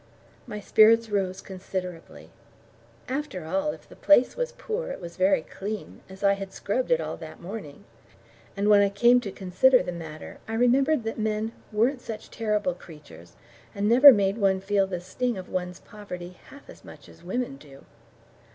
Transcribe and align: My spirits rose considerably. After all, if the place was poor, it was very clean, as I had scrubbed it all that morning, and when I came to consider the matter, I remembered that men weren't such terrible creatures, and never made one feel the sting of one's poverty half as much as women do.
My 0.47 0.59
spirits 0.59 1.11
rose 1.11 1.41
considerably. 1.41 2.31
After 3.07 3.45
all, 3.45 3.71
if 3.71 3.87
the 3.87 3.95
place 3.95 4.35
was 4.35 4.51
poor, 4.51 4.87
it 4.89 4.99
was 4.99 5.15
very 5.15 5.43
clean, 5.43 6.01
as 6.09 6.23
I 6.23 6.33
had 6.33 6.51
scrubbed 6.51 6.89
it 6.89 6.99
all 6.99 7.17
that 7.17 7.39
morning, 7.39 7.83
and 8.57 8.67
when 8.67 8.81
I 8.81 8.89
came 8.89 9.21
to 9.21 9.31
consider 9.31 9.83
the 9.83 9.91
matter, 9.91 10.39
I 10.47 10.55
remembered 10.55 11.03
that 11.03 11.19
men 11.19 11.51
weren't 11.71 12.01
such 12.01 12.31
terrible 12.31 12.73
creatures, 12.73 13.35
and 13.75 13.87
never 13.87 14.11
made 14.11 14.39
one 14.39 14.59
feel 14.59 14.87
the 14.87 15.01
sting 15.01 15.37
of 15.37 15.49
one's 15.49 15.79
poverty 15.81 16.35
half 16.49 16.67
as 16.67 16.83
much 16.83 17.07
as 17.07 17.23
women 17.23 17.57
do. 17.57 17.85